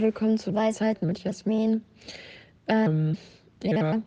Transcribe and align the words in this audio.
willkommen 0.00 0.38
zu 0.38 0.54
Weisheiten 0.54 1.06
mit 1.06 1.22
Jasmin. 1.22 1.84
Ähm, 2.68 3.16
ja. 3.62 4.00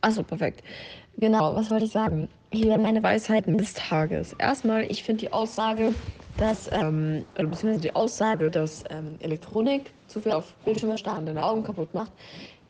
Achso, 0.00 0.22
perfekt. 0.22 0.62
Genau, 1.16 1.54
was 1.54 1.70
wollte 1.70 1.86
ich 1.86 1.92
sagen? 1.92 2.28
Hier 2.52 2.78
meine 2.78 3.02
Weisheiten 3.02 3.58
des 3.58 3.74
Tages. 3.74 4.34
Erstmal, 4.34 4.84
ich 4.90 5.02
finde 5.02 5.20
die 5.20 5.32
Aussage, 5.32 5.94
dass, 6.36 6.70
ähm, 6.72 7.24
beziehungsweise 7.34 7.80
die 7.80 7.94
Aussage, 7.94 8.50
dass 8.50 8.84
ähm, 8.90 9.16
Elektronik 9.20 9.90
zu 10.06 10.20
viel 10.20 10.32
auf 10.32 10.52
Bildschirme 10.64 10.96
starren, 10.96 11.26
deine 11.26 11.44
Augen 11.44 11.64
kaputt 11.64 11.92
macht, 11.94 12.12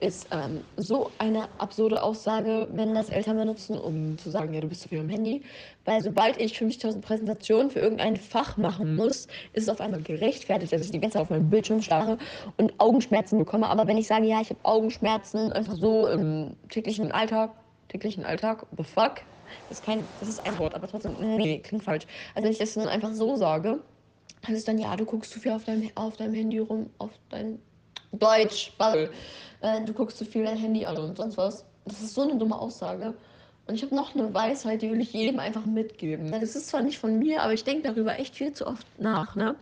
ist 0.02 0.26
ähm, 0.32 0.64
so 0.76 1.10
eine 1.18 1.48
absurde 1.58 2.02
Aussage, 2.02 2.68
wenn 2.72 2.92
das 2.92 3.08
Eltern 3.08 3.36
benutzen, 3.36 3.78
um 3.78 4.18
zu 4.18 4.30
sagen, 4.30 4.52
ja, 4.52 4.60
du 4.60 4.68
bist 4.68 4.82
zu 4.82 4.88
viel 4.88 4.98
am 4.98 5.08
Handy. 5.08 5.42
Weil 5.84 6.02
sobald 6.02 6.40
ich 6.40 6.54
50.000 6.58 7.00
Präsentationen 7.00 7.70
für 7.70 7.78
irgendein 7.78 8.16
Fach 8.16 8.56
machen 8.56 8.96
muss, 8.96 9.28
ist 9.52 9.62
es 9.62 9.68
auf 9.68 9.80
einmal 9.80 10.02
gerechtfertigt, 10.02 10.72
dass 10.72 10.82
ich 10.82 10.90
die 10.90 10.98
ganze 10.98 11.14
Zeit 11.14 11.22
auf 11.22 11.30
meinen 11.30 11.48
Bildschirm 11.48 11.80
starre 11.80 12.18
und 12.56 12.74
Augenschmerzen 12.78 13.38
bekomme. 13.38 13.68
Aber 13.68 13.86
wenn 13.86 13.96
ich 13.96 14.08
sage, 14.08 14.26
ja, 14.26 14.40
ich 14.40 14.50
habe 14.50 14.60
Augenschmerzen, 14.64 15.52
einfach 15.52 15.76
so 15.76 16.08
im 16.08 16.56
täglichen 16.68 17.12
Alltag, 17.12 17.52
täglichen 17.88 18.24
Alltag, 18.24 18.66
the 18.76 18.82
fuck, 18.82 19.20
das 19.68 19.78
ist, 19.78 19.84
kein, 19.84 20.08
das 20.18 20.28
ist 20.28 20.44
ein 20.44 20.58
Wort, 20.58 20.74
aber 20.74 20.88
trotzdem, 20.88 21.14
nee, 21.20 21.60
klingt 21.60 21.84
falsch. 21.84 22.06
Also 22.34 22.44
wenn 22.44 22.52
ich 22.52 22.58
das 22.58 22.74
dann 22.74 22.88
einfach 22.88 23.12
so 23.12 23.36
sage, 23.36 23.80
heißt 24.46 24.58
es 24.58 24.64
dann, 24.64 24.78
ja, 24.78 24.96
du 24.96 25.04
guckst 25.04 25.30
zu 25.30 25.38
viel 25.38 25.52
auf 25.52 25.64
deinem, 25.64 25.90
auf 25.94 26.16
deinem 26.16 26.34
Handy 26.34 26.58
rum, 26.58 26.90
auf 26.98 27.10
dein 27.28 27.60
Deutsch. 28.12 28.72
Äh, 28.78 29.84
du 29.84 29.92
guckst 29.92 30.18
zu 30.18 30.24
viel 30.24 30.44
dein 30.44 30.56
Handy 30.56 30.84
an 30.86 30.96
und 30.96 31.16
sonst 31.16 31.36
was. 31.36 31.64
Das 31.84 32.00
ist 32.00 32.14
so 32.14 32.22
eine 32.22 32.36
dumme 32.36 32.58
Aussage. 32.58 33.14
Und 33.66 33.74
ich 33.74 33.82
habe 33.82 33.94
noch 33.94 34.14
eine 34.14 34.32
Weisheit, 34.34 34.82
die 34.82 34.90
will 34.90 35.00
ich 35.00 35.12
jedem 35.12 35.38
einfach 35.38 35.64
mitgeben. 35.64 36.32
Das 36.32 36.56
ist 36.56 36.68
zwar 36.68 36.82
nicht 36.82 36.98
von 36.98 37.18
mir, 37.18 37.42
aber 37.42 37.52
ich 37.52 37.64
denke 37.64 37.88
darüber 37.88 38.18
echt 38.18 38.34
viel 38.34 38.52
zu 38.52 38.66
oft 38.66 38.86
nach. 38.98 39.36
Ne? 39.36 39.54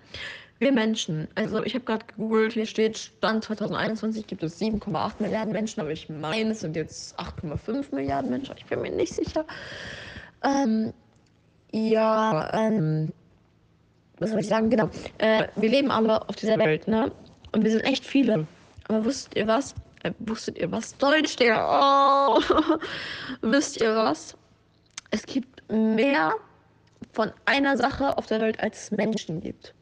Wir 0.58 0.72
Menschen, 0.72 1.28
also 1.34 1.62
ich 1.62 1.74
habe 1.74 1.84
gerade 1.84 2.04
gegoogelt, 2.06 2.52
hier 2.52 2.66
steht, 2.66 2.98
Stand 2.98 3.44
2021 3.44 4.26
gibt 4.26 4.42
es 4.42 4.60
7,8 4.60 5.12
Milliarden 5.18 5.52
Menschen, 5.52 5.80
aber 5.80 5.90
ich 5.90 6.08
meine, 6.08 6.50
es 6.50 6.60
sind 6.60 6.76
jetzt 6.76 7.18
8,5 7.18 7.94
Milliarden 7.94 8.30
Menschen, 8.30 8.54
ich 8.58 8.66
bin 8.66 8.82
mir 8.82 8.90
nicht 8.90 9.14
sicher. 9.14 9.44
Ähm, 10.42 10.92
ja, 11.72 12.52
ähm, 12.52 13.12
was 14.18 14.30
soll 14.30 14.40
ich 14.40 14.48
sagen? 14.48 14.68
Genau. 14.68 14.90
Äh, 15.18 15.48
wir 15.56 15.70
leben 15.70 15.90
alle 15.90 16.28
auf 16.28 16.36
dieser 16.36 16.58
Welt, 16.58 16.88
ne? 16.88 17.10
Und 17.52 17.64
wir 17.64 17.70
sind 17.70 17.82
echt 17.82 18.04
viele. 18.04 18.46
Aber 18.88 19.04
wusstet 19.04 19.36
ihr 19.36 19.46
was? 19.46 19.74
Äh, 20.02 20.12
wusstet 20.20 20.58
ihr 20.58 20.70
was? 20.70 20.96
Deutsch, 20.96 21.36
Digga. 21.36 22.36
Oh. 22.36 22.40
Wisst 23.42 23.80
ihr 23.80 23.94
was? 23.94 24.36
Es 25.10 25.24
gibt 25.26 25.62
mehr 25.70 26.34
von 27.12 27.32
einer 27.46 27.76
Sache 27.76 28.16
auf 28.16 28.26
der 28.26 28.40
Welt, 28.40 28.60
als 28.60 28.84
es 28.84 28.90
Menschen 28.92 29.40
gibt. 29.40 29.74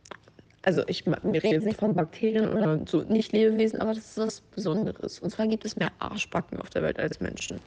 Also 0.62 0.82
ich 0.86 1.06
wir 1.06 1.16
reden 1.24 1.52
jetzt 1.52 1.64
nicht 1.64 1.80
von 1.80 1.94
Bakterien 1.94 2.48
oder 2.48 2.80
so 2.86 3.02
nicht 3.02 3.32
Lebewesen, 3.32 3.80
aber 3.80 3.94
das 3.94 4.04
ist 4.04 4.18
was 4.18 4.40
Besonderes. 4.40 5.18
Und 5.20 5.30
zwar 5.30 5.46
gibt 5.46 5.64
es 5.64 5.76
mehr 5.76 5.90
Arschbacken 5.98 6.60
auf 6.60 6.70
der 6.70 6.82
Welt 6.82 6.98
als 6.98 7.20
Menschen. 7.20 7.60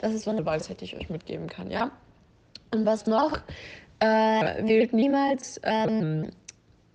Das 0.00 0.12
ist 0.12 0.24
so 0.24 0.30
eine 0.30 0.44
Weisheit, 0.44 0.80
die 0.80 0.86
ich 0.86 0.96
euch 0.96 1.08
mitgeben 1.08 1.46
kann, 1.48 1.70
ja? 1.70 1.90
Und 2.72 2.84
was 2.84 3.06
noch? 3.06 3.38
Äh, 4.00 4.66
wählt 4.66 4.92
niemals 4.92 5.60
ähm, 5.62 6.30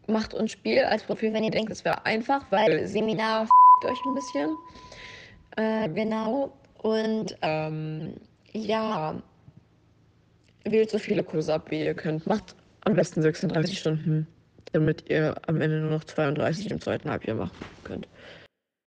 Macht 0.08 0.34
und 0.34 0.50
Spiel 0.52 0.80
als 0.84 1.04
Profil, 1.04 1.34
wenn 1.34 1.44
ihr 1.44 1.52
denkt, 1.52 1.72
es 1.72 1.86
wäre 1.86 2.06
einfach, 2.06 2.46
weil 2.50 2.88
Seminar 2.88 3.48
euch 3.86 4.06
ein 4.06 4.16
bisschen. 4.16 4.58
Äh, 5.58 5.90
genau. 5.90 6.54
Und 6.82 7.38
ähm, 7.42 8.16
ja, 8.54 9.22
wählt 10.66 10.90
so 10.90 11.00
viele 11.00 11.24
Kurse 11.24 11.54
ab, 11.54 11.70
wie 11.70 11.84
ihr 11.84 11.94
könnt. 11.94 12.26
Macht 12.28 12.56
am 12.82 12.96
besten 12.96 13.22
36 13.22 13.78
Stunden, 13.78 14.28
damit 14.72 15.10
ihr 15.10 15.36
am 15.48 15.62
Ende 15.62 15.80
nur 15.80 15.92
noch 15.92 16.04
32 16.04 16.72
im 16.72 16.82
zweiten 16.82 17.10
Halbjahr 17.10 17.38
machen 17.38 17.58
könnt. 17.84 18.08